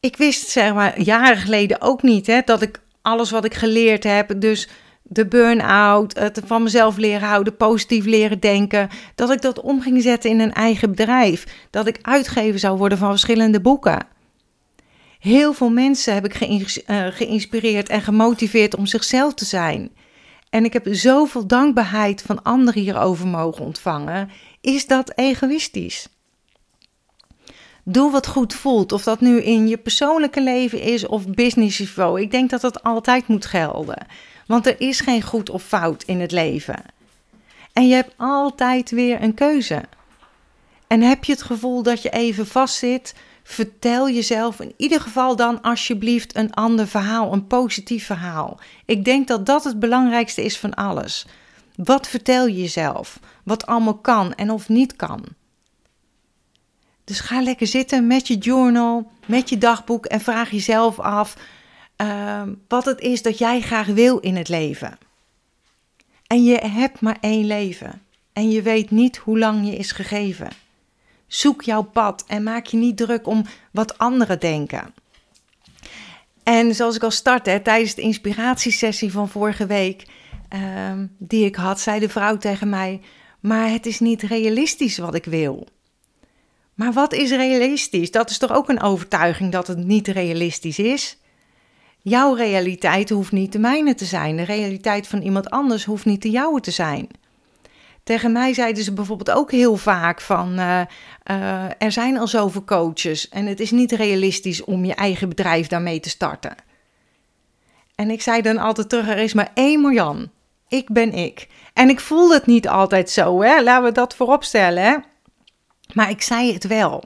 ik 0.00 0.16
wist 0.16 0.48
zeg 0.48 0.74
maar 0.74 1.00
jaren 1.00 1.36
geleden 1.36 1.80
ook 1.80 2.02
niet 2.02 2.26
hè, 2.26 2.40
dat 2.44 2.62
ik 2.62 2.80
alles 3.02 3.30
wat 3.30 3.44
ik 3.44 3.54
geleerd 3.54 4.04
heb, 4.04 4.40
dus 4.40 4.68
de 5.06 5.26
burn-out, 5.26 6.18
het 6.18 6.40
van 6.44 6.62
mezelf 6.62 6.96
leren 6.96 7.28
houden, 7.28 7.56
positief 7.56 8.04
leren 8.04 8.40
denken, 8.40 8.88
dat 9.14 9.30
ik 9.30 9.42
dat 9.42 9.60
om 9.60 9.80
ging 9.80 10.02
zetten 10.02 10.30
in 10.30 10.40
een 10.40 10.52
eigen 10.52 10.90
bedrijf. 10.90 11.66
Dat 11.70 11.86
ik 11.86 11.98
uitgever 12.02 12.58
zou 12.58 12.78
worden 12.78 12.98
van 12.98 13.10
verschillende 13.10 13.60
boeken. 13.60 14.06
Heel 15.18 15.52
veel 15.52 15.70
mensen 15.70 16.14
heb 16.14 16.24
ik 16.24 16.34
eh, 16.34 17.06
geïnspireerd 17.10 17.88
en 17.88 18.02
gemotiveerd 18.02 18.76
om 18.76 18.86
zichzelf 18.86 19.34
te 19.34 19.44
zijn. 19.44 19.90
En 20.50 20.64
ik 20.64 20.72
heb 20.72 20.86
zoveel 20.90 21.46
dankbaarheid 21.46 22.22
van 22.22 22.42
anderen 22.42 22.82
hierover 22.82 23.26
mogen 23.26 23.64
ontvangen. 23.64 24.30
Is 24.60 24.86
dat 24.86 25.12
egoïstisch? 25.14 26.08
Doe 27.84 28.10
wat 28.10 28.26
goed 28.26 28.54
voelt. 28.54 28.92
Of 28.92 29.02
dat 29.02 29.20
nu 29.20 29.42
in 29.42 29.68
je 29.68 29.76
persoonlijke 29.76 30.42
leven 30.42 30.80
is 30.80 31.06
of 31.06 31.26
business 31.26 31.78
niveau. 31.78 32.20
Ik 32.20 32.30
denk 32.30 32.50
dat 32.50 32.60
dat 32.60 32.82
altijd 32.82 33.26
moet 33.26 33.46
gelden. 33.46 34.06
Want 34.46 34.66
er 34.66 34.80
is 34.80 35.00
geen 35.00 35.22
goed 35.22 35.50
of 35.50 35.62
fout 35.62 36.02
in 36.02 36.20
het 36.20 36.32
leven. 36.32 36.84
En 37.72 37.88
je 37.88 37.94
hebt 37.94 38.14
altijd 38.16 38.90
weer 38.90 39.22
een 39.22 39.34
keuze. 39.34 39.82
En 40.86 41.00
heb 41.00 41.24
je 41.24 41.32
het 41.32 41.42
gevoel 41.42 41.82
dat 41.82 42.02
je 42.02 42.10
even 42.10 42.46
vastzit, 42.46 43.14
vertel 43.42 44.10
jezelf 44.10 44.60
in 44.60 44.74
ieder 44.76 45.00
geval 45.00 45.36
dan 45.36 45.62
alsjeblieft 45.62 46.36
een 46.36 46.54
ander 46.54 46.88
verhaal, 46.88 47.32
een 47.32 47.46
positief 47.46 48.06
verhaal. 48.06 48.58
Ik 48.84 49.04
denk 49.04 49.28
dat 49.28 49.46
dat 49.46 49.64
het 49.64 49.78
belangrijkste 49.78 50.44
is 50.44 50.58
van 50.58 50.74
alles. 50.74 51.26
Wat 51.76 52.08
vertel 52.08 52.46
je 52.46 52.60
jezelf? 52.60 53.20
Wat 53.44 53.66
allemaal 53.66 53.98
kan 53.98 54.34
en 54.34 54.50
of 54.50 54.68
niet 54.68 54.96
kan. 54.96 55.24
Dus 57.04 57.20
ga 57.20 57.42
lekker 57.42 57.66
zitten 57.66 58.06
met 58.06 58.28
je 58.28 58.36
journal, 58.36 59.10
met 59.26 59.48
je 59.48 59.58
dagboek 59.58 60.06
en 60.06 60.20
vraag 60.20 60.50
jezelf 60.50 61.00
af 61.00 61.36
Ehm, 62.04 62.54
wat 62.68 62.84
het 62.84 63.00
is 63.00 63.22
dat 63.22 63.38
jij 63.38 63.60
graag 63.60 63.86
wil 63.86 64.18
in 64.18 64.36
het 64.36 64.48
leven. 64.48 64.98
En 66.26 66.44
je 66.44 66.56
hebt 66.56 67.00
maar 67.00 67.16
één 67.20 67.46
leven. 67.46 68.02
En 68.32 68.50
je 68.50 68.62
weet 68.62 68.90
niet 68.90 69.16
hoe 69.16 69.38
lang 69.38 69.66
je 69.66 69.76
is 69.76 69.92
gegeven. 69.92 70.48
Zoek 71.26 71.62
jouw 71.62 71.82
pad 71.82 72.24
en 72.26 72.42
maak 72.42 72.66
je 72.66 72.76
niet 72.76 72.96
druk 72.96 73.26
om 73.26 73.44
wat 73.70 73.98
anderen 73.98 74.40
denken. 74.40 74.94
En 76.42 76.74
zoals 76.74 76.96
ik 76.96 77.02
al 77.02 77.10
startte, 77.10 77.60
tijdens 77.62 77.94
de 77.94 78.02
inspiratiesessie 78.02 79.12
van 79.12 79.28
vorige 79.28 79.66
week, 79.66 80.06
ehm, 80.48 81.06
die 81.18 81.44
ik 81.44 81.56
had, 81.56 81.80
zei 81.80 82.00
de 82.00 82.08
vrouw 82.08 82.36
tegen 82.36 82.68
mij: 82.68 83.00
Maar 83.40 83.70
het 83.70 83.86
is 83.86 84.00
niet 84.00 84.22
realistisch 84.22 84.98
wat 84.98 85.14
ik 85.14 85.24
wil. 85.24 85.66
Maar 86.74 86.92
wat 86.92 87.12
is 87.12 87.30
realistisch? 87.30 88.10
Dat 88.10 88.30
is 88.30 88.38
toch 88.38 88.52
ook 88.52 88.68
een 88.68 88.82
overtuiging 88.82 89.52
dat 89.52 89.66
het 89.66 89.78
niet 89.78 90.08
realistisch 90.08 90.78
is? 90.78 91.18
Jouw 92.04 92.34
realiteit 92.34 93.10
hoeft 93.10 93.32
niet 93.32 93.52
de 93.52 93.58
mijne 93.58 93.94
te 93.94 94.04
zijn. 94.04 94.36
De 94.36 94.42
realiteit 94.42 95.06
van 95.06 95.22
iemand 95.22 95.50
anders 95.50 95.84
hoeft 95.84 96.04
niet 96.04 96.22
de 96.22 96.30
jouwe 96.30 96.60
te 96.60 96.70
zijn. 96.70 97.08
Tegen 98.02 98.32
mij 98.32 98.54
zeiden 98.54 98.84
ze 98.84 98.92
bijvoorbeeld 98.92 99.30
ook 99.30 99.50
heel 99.50 99.76
vaak 99.76 100.20
van 100.20 100.58
uh, 100.58 100.80
uh, 101.30 101.64
er 101.78 101.92
zijn 101.92 102.18
al 102.18 102.26
zoveel 102.26 102.64
coaches 102.64 103.28
en 103.28 103.46
het 103.46 103.60
is 103.60 103.70
niet 103.70 103.92
realistisch 103.92 104.64
om 104.64 104.84
je 104.84 104.94
eigen 104.94 105.28
bedrijf 105.28 105.66
daarmee 105.66 106.00
te 106.00 106.08
starten. 106.08 106.54
En 107.94 108.10
ik 108.10 108.22
zei 108.22 108.42
dan 108.42 108.58
altijd 108.58 108.88
terug, 108.88 109.08
er 109.08 109.18
is 109.18 109.34
maar 109.34 109.50
één 109.54 109.80
Marjan. 109.80 110.30
Ik 110.68 110.92
ben 110.92 111.12
ik. 111.12 111.48
En 111.74 111.88
ik 111.88 112.00
voel 112.00 112.32
het 112.32 112.46
niet 112.46 112.68
altijd 112.68 113.10
zo, 113.10 113.42
hè? 113.42 113.62
laten 113.62 113.84
we 113.84 113.92
dat 113.92 114.16
vooropstellen. 114.16 114.82
Hè? 114.82 114.96
Maar 115.92 116.10
ik 116.10 116.22
zei 116.22 116.52
het 116.52 116.66
wel. 116.66 117.04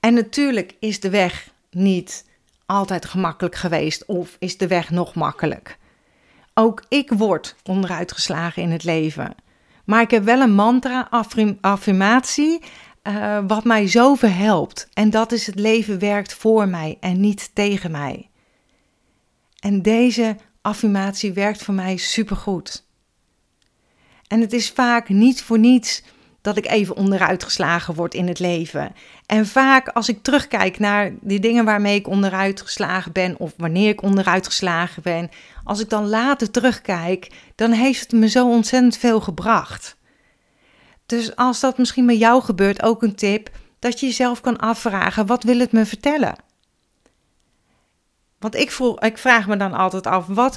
En 0.00 0.14
natuurlijk 0.14 0.74
is 0.80 1.00
de 1.00 1.10
weg 1.10 1.50
niet 1.70 2.28
altijd 2.70 3.04
gemakkelijk 3.04 3.54
geweest 3.54 4.06
of 4.06 4.36
is 4.38 4.56
de 4.56 4.66
weg 4.66 4.90
nog 4.90 5.14
makkelijk? 5.14 5.78
Ook 6.54 6.84
ik 6.88 7.10
word 7.10 7.56
onderuitgeslagen 7.64 8.62
in 8.62 8.70
het 8.70 8.84
leven. 8.84 9.34
Maar 9.84 10.02
ik 10.02 10.10
heb 10.10 10.24
wel 10.24 10.40
een 10.40 10.54
mantra, 10.54 11.08
affirmatie, 11.60 12.62
uh, 13.02 13.38
wat 13.46 13.64
mij 13.64 13.88
zoveel 13.88 14.28
helpt. 14.30 14.88
En 14.92 15.10
dat 15.10 15.32
is 15.32 15.46
het 15.46 15.58
leven 15.58 15.98
werkt 15.98 16.34
voor 16.34 16.68
mij 16.68 16.96
en 17.00 17.20
niet 17.20 17.50
tegen 17.54 17.90
mij. 17.90 18.30
En 19.58 19.82
deze 19.82 20.36
affirmatie 20.60 21.32
werkt 21.32 21.62
voor 21.62 21.74
mij 21.74 21.96
supergoed. 21.96 22.86
En 24.26 24.40
het 24.40 24.52
is 24.52 24.70
vaak 24.70 25.08
niet 25.08 25.42
voor 25.42 25.58
niets 25.58 26.02
dat 26.40 26.56
ik 26.56 26.66
even 26.66 26.96
onderuit 26.96 27.44
geslagen 27.44 27.94
word 27.94 28.14
in 28.14 28.28
het 28.28 28.38
leven. 28.38 28.94
En 29.26 29.46
vaak 29.46 29.88
als 29.88 30.08
ik 30.08 30.22
terugkijk 30.22 30.78
naar 30.78 31.12
die 31.20 31.40
dingen 31.40 31.64
waarmee 31.64 31.94
ik 31.94 32.08
onderuit 32.08 32.60
geslagen 32.60 33.12
ben, 33.12 33.38
of 33.38 33.52
wanneer 33.56 33.88
ik 33.88 34.02
onderuit 34.02 34.46
geslagen 34.46 35.02
ben, 35.02 35.30
als 35.64 35.80
ik 35.80 35.88
dan 35.88 36.08
later 36.08 36.50
terugkijk, 36.50 37.30
dan 37.54 37.72
heeft 37.72 38.00
het 38.00 38.12
me 38.12 38.28
zo 38.28 38.48
ontzettend 38.48 38.96
veel 38.96 39.20
gebracht. 39.20 39.96
Dus 41.06 41.36
als 41.36 41.60
dat 41.60 41.78
misschien 41.78 42.04
met 42.04 42.18
jou 42.18 42.42
gebeurt, 42.42 42.82
ook 42.82 43.02
een 43.02 43.14
tip, 43.14 43.50
dat 43.78 44.00
je 44.00 44.06
jezelf 44.06 44.40
kan 44.40 44.58
afvragen: 44.58 45.26
wat 45.26 45.42
wil 45.42 45.58
het 45.58 45.72
me 45.72 45.86
vertellen? 45.86 46.34
Want 48.38 48.54
ik, 48.54 48.70
vroeg, 48.70 49.00
ik 49.00 49.18
vraag 49.18 49.46
me 49.46 49.56
dan 49.56 49.72
altijd 49.72 50.06
af: 50.06 50.26
wat 50.26 50.56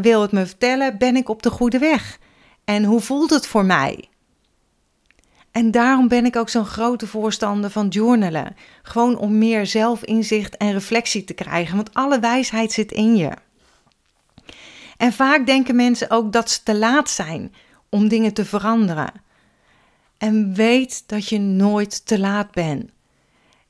wil 0.00 0.22
het 0.22 0.32
me 0.32 0.46
vertellen? 0.46 0.98
Ben 0.98 1.16
ik 1.16 1.28
op 1.28 1.42
de 1.42 1.50
goede 1.50 1.78
weg? 1.78 2.18
En 2.64 2.84
hoe 2.84 3.00
voelt 3.00 3.30
het 3.30 3.46
voor 3.46 3.64
mij? 3.64 4.08
En 5.52 5.70
daarom 5.70 6.08
ben 6.08 6.24
ik 6.24 6.36
ook 6.36 6.48
zo'n 6.48 6.64
grote 6.64 7.06
voorstander 7.06 7.70
van 7.70 7.88
journalen. 7.88 8.56
Gewoon 8.82 9.18
om 9.18 9.38
meer 9.38 9.66
zelfinzicht 9.66 10.56
en 10.56 10.72
reflectie 10.72 11.24
te 11.24 11.34
krijgen, 11.34 11.76
want 11.76 11.94
alle 11.94 12.20
wijsheid 12.20 12.72
zit 12.72 12.92
in 12.92 13.16
je. 13.16 13.30
En 14.96 15.12
vaak 15.12 15.46
denken 15.46 15.76
mensen 15.76 16.10
ook 16.10 16.32
dat 16.32 16.50
ze 16.50 16.62
te 16.62 16.76
laat 16.76 17.10
zijn 17.10 17.54
om 17.88 18.08
dingen 18.08 18.32
te 18.32 18.44
veranderen. 18.44 19.12
En 20.18 20.54
weet 20.54 21.02
dat 21.06 21.28
je 21.28 21.38
nooit 21.38 22.06
te 22.06 22.18
laat 22.18 22.50
bent. 22.50 22.90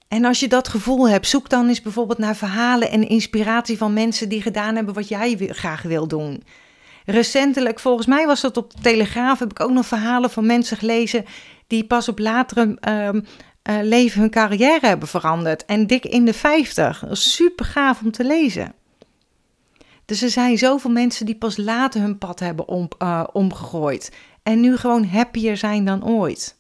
En 0.09 0.25
als 0.25 0.41
je 0.41 0.49
dat 0.49 0.69
gevoel 0.69 1.09
hebt, 1.09 1.27
zoek 1.27 1.49
dan 1.49 1.69
eens 1.69 1.83
bijvoorbeeld 1.83 2.19
naar 2.19 2.37
verhalen 2.37 2.91
en 2.91 3.09
inspiratie 3.09 3.79
van 3.79 3.93
mensen 3.93 4.29
die 4.29 4.43
gedaan 4.43 4.75
hebben 4.77 4.95
wat 4.95 5.09
jij 5.09 5.37
graag 5.51 5.83
wil 5.83 6.09
doen. 6.09 6.43
Recentelijk, 7.05 7.81
volgens 7.81 8.07
mij 8.07 8.27
was 8.27 8.41
dat 8.41 8.57
op 8.57 8.75
de 8.75 8.83
Telegraaf, 8.83 9.39
heb 9.39 9.51
ik 9.51 9.61
ook 9.61 9.71
nog 9.71 9.87
verhalen 9.87 10.31
van 10.31 10.47
mensen 10.47 10.77
gelezen 10.77 11.25
die 11.71 11.85
pas 11.85 12.09
op 12.09 12.19
latere 12.19 12.79
um, 12.89 13.25
leven 13.83 14.21
hun 14.21 14.31
carrière 14.31 14.87
hebben 14.87 15.09
veranderd 15.09 15.65
en 15.65 15.87
dik 15.87 16.05
in 16.05 16.25
de 16.25 16.35
50. 16.35 17.05
Super 17.11 17.65
gaaf 17.65 18.01
om 18.03 18.11
te 18.11 18.25
lezen. 18.25 18.75
Dus 20.05 20.23
er 20.23 20.31
zijn 20.31 20.59
zoveel 20.59 20.91
mensen 20.91 21.27
die 21.27 21.35
pas 21.35 21.57
later 21.57 22.01
hun 22.01 22.19
pad 22.19 22.41
hebben 22.41 22.69
om, 22.69 22.89
uh, 22.99 23.25
omgegooid 23.33 24.13
en 24.43 24.61
nu 24.61 24.77
gewoon 24.77 25.05
happier 25.05 25.57
zijn 25.57 25.85
dan 25.85 26.05
ooit. 26.05 26.57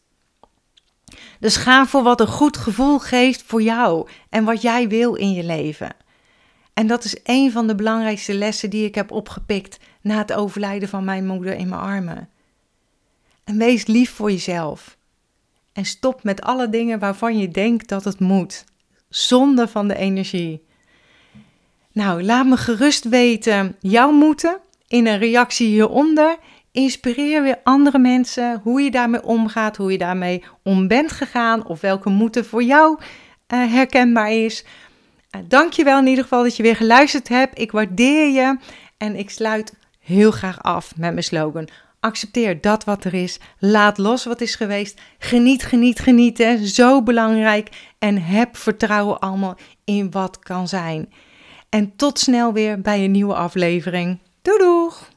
Dus 1.40 1.56
ga 1.56 1.86
voor 1.86 2.02
wat 2.02 2.20
een 2.20 2.26
goed 2.26 2.56
gevoel 2.56 2.98
geeft 2.98 3.42
voor 3.42 3.62
jou 3.62 4.08
en 4.28 4.44
wat 4.44 4.62
jij 4.62 4.88
wil 4.88 5.14
in 5.14 5.32
je 5.32 5.44
leven. 5.44 5.96
En 6.74 6.86
dat 6.86 7.04
is 7.04 7.16
een 7.22 7.52
van 7.52 7.66
de 7.66 7.74
belangrijkste 7.74 8.34
lessen 8.34 8.70
die 8.70 8.84
ik 8.84 8.94
heb 8.94 9.10
opgepikt 9.10 9.78
na 10.00 10.18
het 10.18 10.32
overlijden 10.32 10.88
van 10.88 11.04
mijn 11.04 11.26
moeder 11.26 11.54
in 11.54 11.68
mijn 11.68 11.80
armen. 11.80 12.28
En 13.44 13.58
wees 13.58 13.86
lief 13.86 14.10
voor 14.10 14.30
jezelf. 14.30 14.98
En 15.72 15.84
stop 15.84 16.22
met 16.22 16.42
alle 16.42 16.68
dingen 16.68 16.98
waarvan 16.98 17.38
je 17.38 17.48
denkt 17.48 17.88
dat 17.88 18.04
het 18.04 18.20
moet. 18.20 18.64
Zonde 19.08 19.68
van 19.68 19.88
de 19.88 19.96
energie. 19.96 20.68
Nou, 21.92 22.22
laat 22.22 22.46
me 22.46 22.56
gerust 22.56 23.08
weten 23.08 23.76
jouw 23.80 24.10
moeten 24.10 24.58
in 24.88 25.06
een 25.06 25.18
reactie 25.18 25.66
hieronder. 25.66 26.36
Inspireer 26.72 27.42
weer 27.42 27.60
andere 27.62 27.98
mensen 27.98 28.60
hoe 28.62 28.80
je 28.80 28.90
daarmee 28.90 29.22
omgaat, 29.22 29.76
hoe 29.76 29.92
je 29.92 29.98
daarmee 29.98 30.44
om 30.62 30.88
bent 30.88 31.12
gegaan 31.12 31.66
of 31.66 31.80
welke 31.80 32.08
moeten 32.08 32.44
voor 32.44 32.62
jou 32.62 32.98
uh, 32.98 33.72
herkenbaar 33.72 34.32
is. 34.32 34.64
Je 35.70 35.84
wel 35.84 35.98
in 35.98 36.06
ieder 36.06 36.22
geval 36.22 36.42
dat 36.42 36.56
je 36.56 36.62
weer 36.62 36.76
geluisterd 36.76 37.28
hebt. 37.28 37.58
Ik 37.58 37.70
waardeer 37.70 38.28
je 38.28 38.58
en 38.96 39.16
ik 39.16 39.30
sluit 39.30 39.74
heel 39.98 40.30
graag 40.30 40.62
af 40.62 40.96
met 40.96 41.12
mijn 41.12 41.24
slogan. 41.24 41.68
Accepteer 42.00 42.60
dat 42.60 42.84
wat 42.84 43.04
er 43.04 43.14
is. 43.14 43.40
Laat 43.58 43.98
los 43.98 44.24
wat 44.24 44.40
is 44.40 44.54
geweest. 44.54 45.00
Geniet, 45.18 45.62
geniet, 45.62 46.00
geniet. 46.00 46.38
Hè. 46.38 46.66
Zo 46.66 47.02
belangrijk. 47.02 47.92
En 47.98 48.22
heb 48.22 48.56
vertrouwen 48.56 49.18
allemaal 49.18 49.56
in 49.84 50.10
wat 50.10 50.38
kan 50.38 50.68
zijn. 50.68 51.12
En 51.68 51.96
tot 51.96 52.18
snel 52.18 52.52
weer 52.52 52.80
bij 52.80 53.04
een 53.04 53.10
nieuwe 53.10 53.34
aflevering. 53.34 54.18
Doei 54.42 54.58
doeg! 54.58 55.08